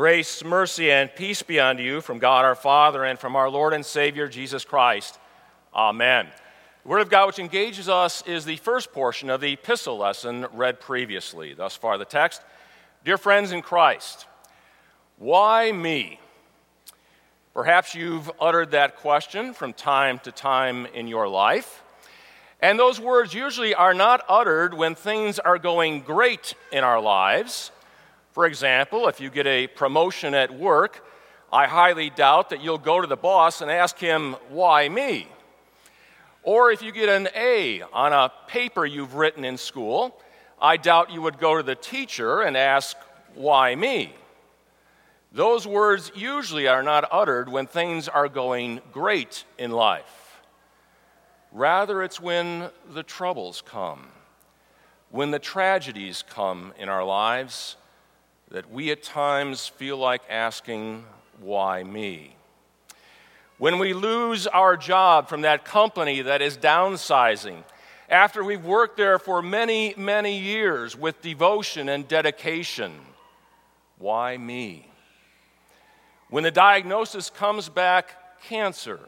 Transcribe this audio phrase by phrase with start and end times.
[0.00, 3.74] Grace, mercy, and peace be unto you from God our Father and from our Lord
[3.74, 5.18] and Savior Jesus Christ.
[5.74, 6.26] Amen.
[6.84, 10.46] The Word of God which engages us is the first portion of the epistle lesson
[10.54, 11.52] read previously.
[11.52, 12.40] Thus far, the text
[13.04, 14.24] Dear friends in Christ,
[15.18, 16.18] why me?
[17.52, 21.82] Perhaps you've uttered that question from time to time in your life.
[22.58, 27.70] And those words usually are not uttered when things are going great in our lives
[28.40, 31.04] for example, if you get a promotion at work,
[31.52, 35.28] I highly doubt that you'll go to the boss and ask him, Why me?
[36.42, 40.18] Or if you get an A on a paper you've written in school,
[40.58, 42.96] I doubt you would go to the teacher and ask,
[43.34, 44.14] Why me?
[45.32, 50.40] Those words usually are not uttered when things are going great in life.
[51.52, 54.08] Rather, it's when the troubles come,
[55.10, 57.76] when the tragedies come in our lives
[58.50, 61.04] that we at times feel like asking,
[61.40, 62.36] Why me?
[63.58, 67.62] When we lose our job from that company that is downsizing,
[68.08, 72.92] after we've worked there for many, many years with devotion and dedication,
[73.98, 74.88] why me?
[76.30, 78.98] When the diagnosis comes back cancer,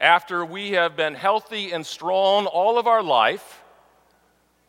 [0.00, 3.62] after we have been healthy and strong all of our life,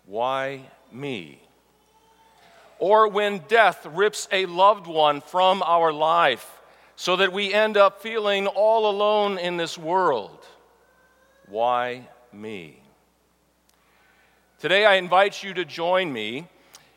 [0.05, 1.44] why me?
[2.79, 6.61] Or when death rips a loved one from our life
[6.95, 10.45] so that we end up feeling all alone in this world.
[11.47, 12.81] Why me?
[14.59, 16.47] Today, I invite you to join me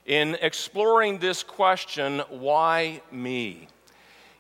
[0.07, 3.69] in exploring this question, why me?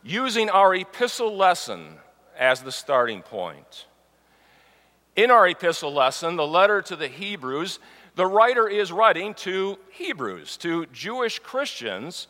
[0.02, 1.96] Using our epistle lesson
[2.38, 3.86] as the starting point.
[5.16, 7.80] In our epistle lesson, the letter to the Hebrews,
[8.18, 12.26] the writer is writing to Hebrews, to Jewish Christians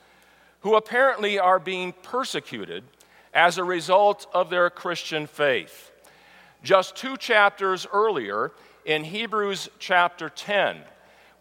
[0.60, 2.84] who apparently are being persecuted
[3.32, 5.90] as a result of their Christian faith.
[6.62, 8.52] Just two chapters earlier,
[8.84, 10.76] in Hebrews chapter 10,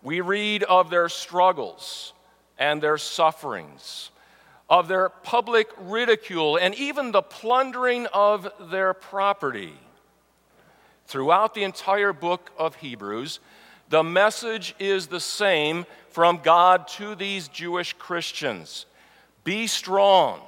[0.01, 2.13] we read of their struggles
[2.57, 4.11] and their sufferings,
[4.69, 9.73] of their public ridicule, and even the plundering of their property.
[11.05, 13.41] Throughout the entire book of Hebrews,
[13.89, 18.85] the message is the same from God to these Jewish Christians
[19.43, 20.41] be strong,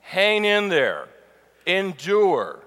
[0.00, 1.06] hang in there,
[1.66, 2.60] endure.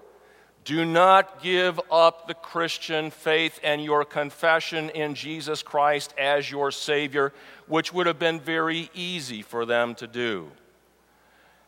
[0.64, 6.70] Do not give up the Christian faith and your confession in Jesus Christ as your
[6.70, 7.34] Savior,
[7.68, 10.52] which would have been very easy for them to do.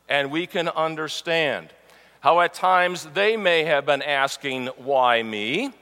[0.07, 1.69] And we can understand
[2.19, 5.73] how at times they may have been asking, Why me?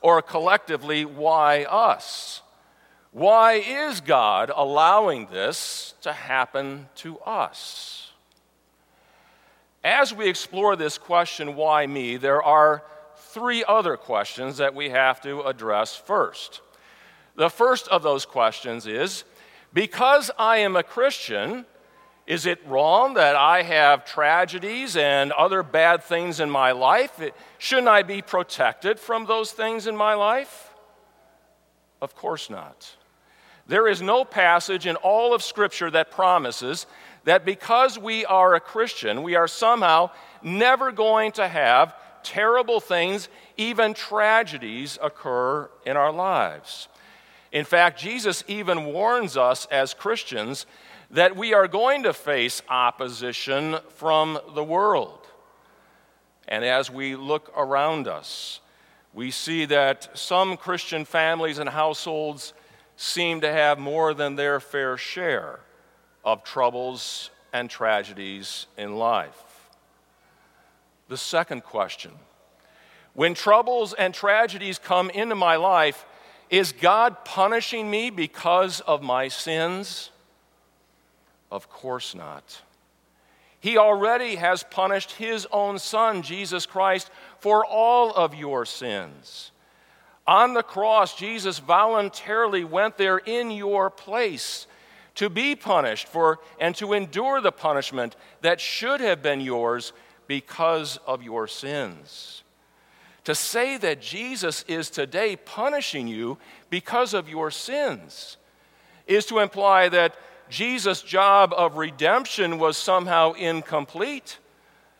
[0.00, 2.42] Or collectively, why us?
[3.12, 8.12] Why is God allowing this to happen to us?
[9.82, 12.82] As we explore this question, why me, there are
[13.16, 16.60] three other questions that we have to address first.
[17.36, 19.24] The first of those questions is
[19.72, 21.64] because I am a Christian,
[22.28, 27.18] is it wrong that I have tragedies and other bad things in my life?
[27.56, 30.74] Shouldn't I be protected from those things in my life?
[32.02, 32.94] Of course not.
[33.66, 36.86] There is no passage in all of Scripture that promises
[37.24, 40.10] that because we are a Christian, we are somehow
[40.42, 46.88] never going to have terrible things, even tragedies, occur in our lives.
[47.52, 50.66] In fact, Jesus even warns us as Christians
[51.10, 55.26] that we are going to face opposition from the world.
[56.46, 58.60] And as we look around us,
[59.14, 62.52] we see that some Christian families and households
[62.96, 65.60] seem to have more than their fair share
[66.24, 69.68] of troubles and tragedies in life.
[71.08, 72.12] The second question
[73.14, 76.06] when troubles and tragedies come into my life,
[76.50, 80.10] is God punishing me because of my sins?
[81.50, 82.62] Of course not.
[83.60, 87.10] He already has punished his own son, Jesus Christ,
[87.40, 89.50] for all of your sins.
[90.26, 94.66] On the cross, Jesus voluntarily went there in your place
[95.16, 99.92] to be punished for and to endure the punishment that should have been yours
[100.28, 102.44] because of your sins.
[103.28, 106.38] To say that Jesus is today punishing you
[106.70, 108.38] because of your sins
[109.06, 110.16] is to imply that
[110.48, 114.38] Jesus' job of redemption was somehow incomplete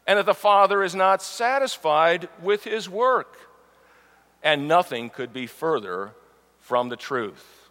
[0.07, 3.35] and that the Father is not satisfied with his work.
[4.43, 6.13] And nothing could be further
[6.59, 7.71] from the truth.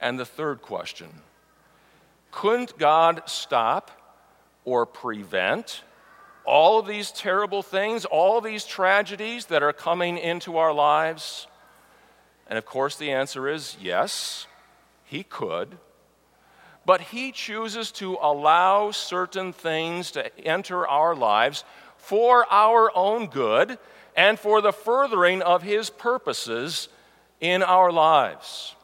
[0.00, 1.10] And the third question
[2.30, 3.90] couldn't God stop
[4.64, 5.82] or prevent
[6.44, 11.46] all of these terrible things, all these tragedies that are coming into our lives?
[12.46, 14.46] And of course, the answer is yes,
[15.04, 15.78] he could.
[16.86, 21.64] But he chooses to allow certain things to enter our lives
[21.96, 23.78] for our own good
[24.14, 26.88] and for the furthering of his purposes
[27.40, 28.74] in our lives.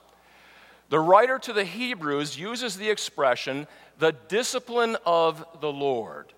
[0.89, 3.69] The writer to the Hebrews uses the expression,
[3.99, 6.33] the discipline of the Lord.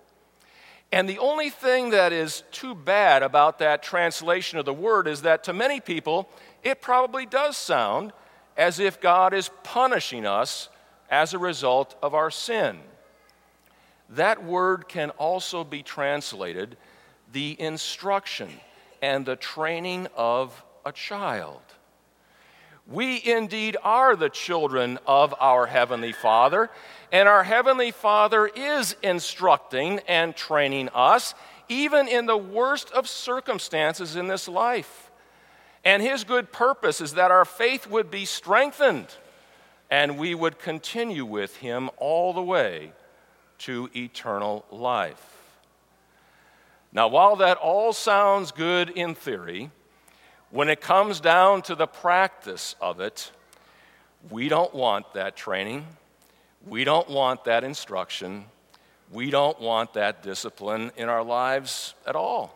[0.93, 5.23] And the only thing that is too bad about that translation of the word is
[5.23, 6.29] that to many people,
[6.61, 8.13] it probably does sound
[8.55, 10.69] as if God is punishing us
[11.09, 12.77] as a result of our sin.
[14.09, 16.77] That word can also be translated
[17.31, 18.51] the instruction
[19.01, 21.63] and the training of a child.
[22.85, 26.69] We indeed are the children of our Heavenly Father,
[27.11, 31.33] and our Heavenly Father is instructing and training us,
[31.69, 35.11] even in the worst of circumstances in this life.
[35.85, 39.07] And His good purpose is that our faith would be strengthened
[39.89, 42.93] and we would continue with Him all the way
[43.59, 45.37] to eternal life.
[46.91, 49.71] Now, while that all sounds good in theory,
[50.53, 53.31] when it comes down to the practice of it,
[54.29, 55.83] we don't want that training.
[56.67, 58.45] We don't want that instruction.
[59.11, 62.55] We don't want that discipline in our lives at all.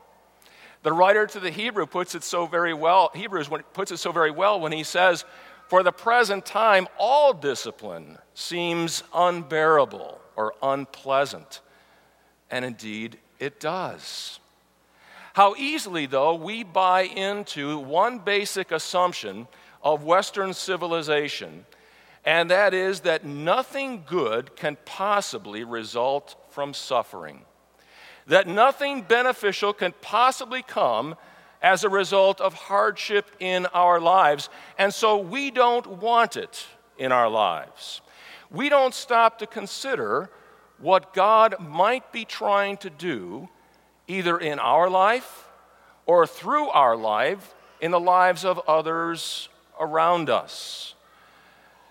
[0.84, 4.32] The writer to the Hebrew puts it so very well, Hebrews puts it so very
[4.32, 5.26] well when he says,
[5.68, 11.62] For the present time, all discipline seems unbearable or unpleasant.
[12.52, 14.40] And indeed, it does.
[15.38, 19.48] How easily, though, we buy into one basic assumption
[19.84, 21.68] of Western civilization,
[22.26, 27.46] and that is that nothing good can possibly result from suffering.
[28.26, 31.14] That nothing beneficial can possibly come
[31.62, 34.50] as a result of hardship in our lives,
[34.80, 36.66] and so we don't want it
[36.98, 38.02] in our lives.
[38.50, 40.32] We don't stop to consider
[40.80, 43.50] what God might be trying to do
[44.08, 45.48] either in our life
[46.06, 49.50] or through our life in the lives of others
[49.80, 50.96] around us.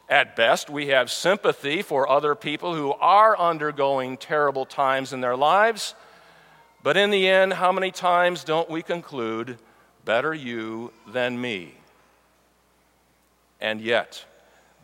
[0.08, 5.36] At best, we have sympathy for other people who are undergoing terrible times in their
[5.36, 5.94] lives.
[6.82, 9.58] But in the end, how many times don't we conclude,
[10.04, 11.74] better you than me?
[13.60, 14.24] And yet,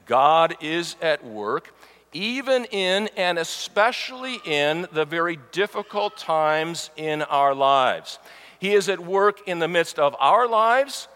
[0.07, 1.73] God is at work
[2.13, 8.19] even in and especially in the very difficult times in our lives.
[8.59, 11.09] He is at work in the midst of our lives,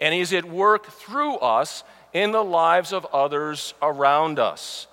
[0.00, 4.86] and He's at work through us in the lives of others around us.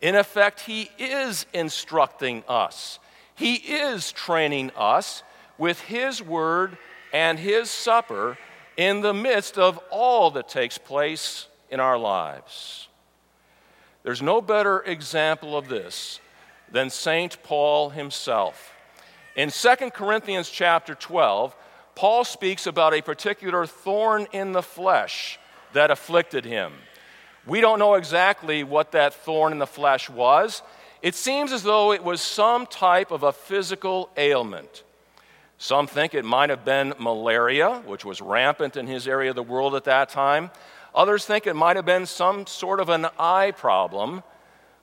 [0.00, 2.98] In effect, He is instructing us,
[3.34, 5.22] He is training us
[5.56, 6.78] with His word
[7.12, 8.38] and His supper
[8.76, 12.87] in the midst of all that takes place in our lives.
[14.08, 16.18] There's no better example of this
[16.72, 17.42] than St.
[17.42, 18.72] Paul himself.
[19.36, 21.54] In 2 Corinthians chapter 12,
[21.94, 25.38] Paul speaks about a particular thorn in the flesh
[25.74, 26.72] that afflicted him.
[27.46, 30.62] We don't know exactly what that thorn in the flesh was.
[31.02, 34.84] It seems as though it was some type of a physical ailment.
[35.58, 39.42] Some think it might have been malaria, which was rampant in his area of the
[39.42, 40.50] world at that time.
[40.94, 44.22] Others think it might have been some sort of an eye problem,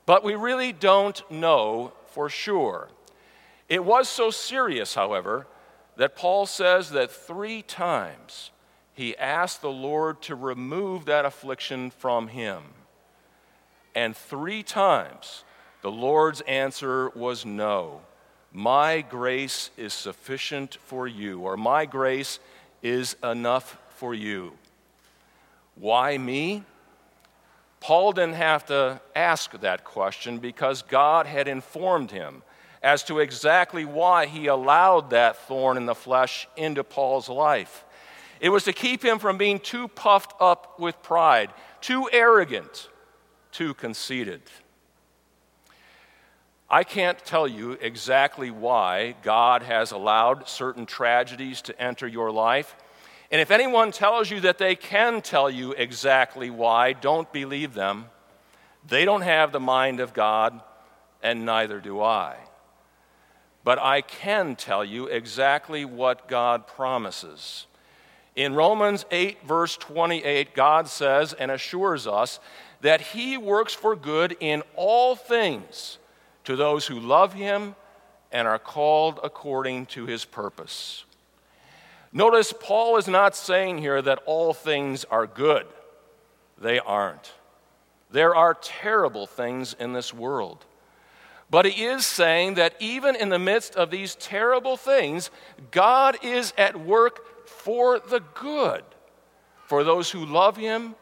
[0.05, 2.89] but we really don't know for sure.
[3.67, 5.47] It was so serious, however,
[5.97, 8.51] that Paul says that three times
[8.93, 12.63] he asked the Lord to remove that affliction from him.
[13.93, 15.43] And three times
[15.81, 18.01] the Lord's answer was no.
[18.51, 22.39] My grace is sufficient for you, or my grace
[22.81, 24.53] is enough for you.
[25.75, 26.63] Why me?
[27.79, 32.41] Paul didn't have to ask that question because God had informed him
[32.81, 37.83] as to exactly why he allowed that thorn in the flesh into Paul's life.
[38.39, 41.51] It was to keep him from being too puffed up with pride,
[41.81, 42.89] too arrogant,
[43.51, 44.41] too conceited.
[46.69, 52.75] I can't tell you exactly why God has allowed certain tragedies to enter your life.
[53.31, 58.05] And if anyone tells you that they can tell you exactly why, don't believe them.
[58.87, 60.61] They don't have the mind of God,
[61.23, 62.35] and neither do I.
[63.63, 67.65] But I can tell you exactly what God promises.
[68.35, 72.39] In Romans 8, verse 28, God says and assures us
[72.81, 75.97] that He works for good in all things
[76.43, 77.75] to those who love Him
[78.35, 81.05] and are called according to his purpose.
[82.15, 85.67] Notice Paul is not saying here that all things are good.
[86.57, 87.33] They aren't.
[88.09, 90.63] There are terrible things in this world.
[91.49, 95.29] But he is saying that even in the midst of these terrible things,
[95.71, 98.85] God is at work for the good,
[99.65, 100.95] for those who love him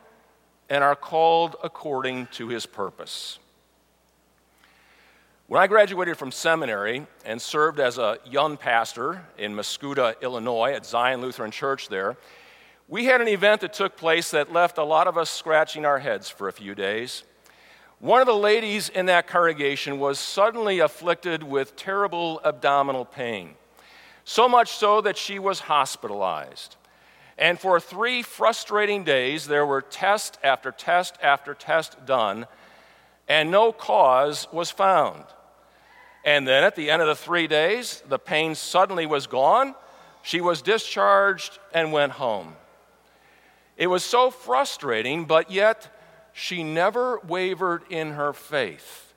[0.67, 3.38] and are called according to his purpose.
[5.47, 10.85] When I graduated from seminary and served as a young pastor in Mascoutah, Illinois, at
[10.85, 12.15] Zion Lutheran Church there,
[12.88, 16.00] we had an event that took place that left a lot of us scratching our
[16.00, 17.25] heads for a few days.
[18.00, 23.55] One of the ladies in that congregation was suddenly afflicted with terrible abdominal pain,
[24.23, 26.77] so much so that she was hospitalized.
[27.38, 32.47] And for three frustrating days, there were test after test after test done,
[33.27, 35.24] and no cause was found.
[36.25, 39.75] And then at the end of the three days, the pain suddenly was gone.
[40.22, 42.56] She was discharged and went home.
[43.75, 45.89] It was so frustrating, but yet
[46.32, 49.13] she never wavered in her faith.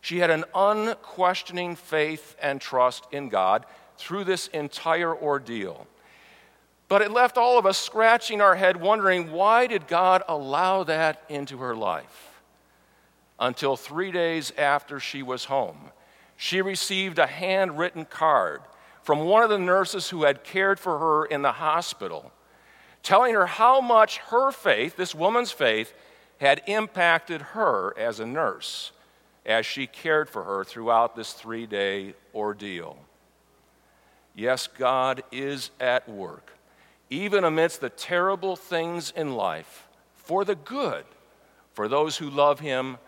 [0.00, 5.86] She had an unquestioning faith and trust in God through this entire ordeal.
[6.88, 11.22] But it left all of us scratching our head, wondering why did God allow that
[11.28, 12.27] into her life?
[13.40, 15.92] Until three days after she was home,
[16.36, 18.62] she received a handwritten card
[19.02, 22.32] from one of the nurses who had cared for her in the hospital,
[23.02, 25.94] telling her how much her faith, this woman's faith,
[26.40, 28.92] had impacted her as a nurse
[29.46, 32.98] as she cared for her throughout this three day ordeal.
[34.34, 36.52] Yes, God is at work,
[37.10, 41.04] even amidst the terrible things in life, for the good,
[41.72, 42.98] for those who love Him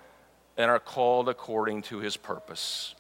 [0.61, 2.95] and are called according to His purpose.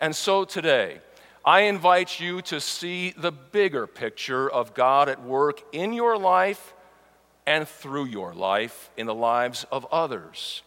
[0.00, 0.98] And so today,
[1.44, 6.74] I invite you to see the bigger picture of God at work in your life
[7.46, 10.62] and through your life in the lives of others.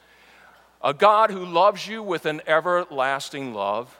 [0.82, 4.00] A God who loves you with an everlasting love.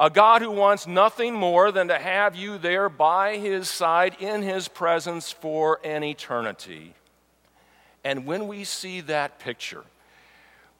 [0.00, 4.42] A God who wants nothing more than to have you there by his side in
[4.42, 6.94] his presence for an eternity.
[8.02, 9.84] And when we see that picture,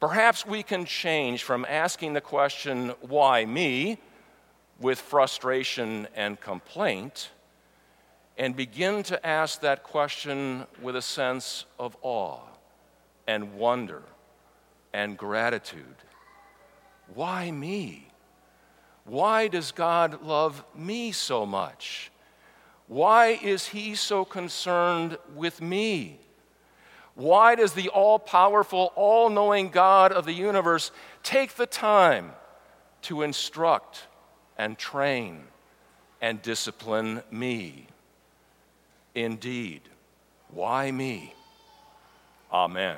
[0.07, 3.97] perhaps we can change from asking the question, why me,
[4.79, 7.31] with frustration and complaint
[8.37, 12.37] and begin to ask that question with a sense of awe
[13.25, 14.03] and wonder
[14.93, 15.97] and gratitude.
[17.15, 18.07] Why me?
[19.05, 22.11] Why does God love me so much?
[22.85, 26.19] Why is He so concerned with me?
[27.15, 30.91] Why does the all powerful, all knowing God of the universe
[31.23, 32.33] take the time
[33.03, 34.07] to instruct
[34.57, 35.43] and train
[36.21, 37.87] and discipline me?
[39.15, 39.81] indeed.
[40.49, 41.33] Why me?
[42.51, 42.97] Amen.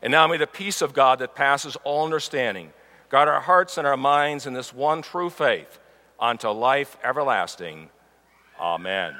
[0.00, 2.72] And now may the peace of God that passes all understanding
[3.10, 5.80] guard our hearts and our minds in this one true faith
[6.20, 7.90] unto life everlasting.
[8.58, 9.16] Amen.